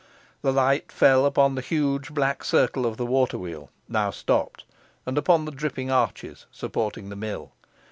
The 0.41 0.51
light 0.51 0.91
fell 0.91 1.27
upon 1.27 1.53
the 1.53 1.61
huge 1.61 2.11
black 2.11 2.43
circle 2.43 2.87
of 2.87 2.97
the 2.97 3.05
watershed 3.05 3.67
now 3.87 4.09
stopped, 4.09 4.65
and 5.05 5.15
upon 5.15 5.45
the 5.45 5.51
dripping 5.51 5.91
arches 5.91 6.47
supporting 6.51 7.09
the 7.09 7.15
mill. 7.15 7.51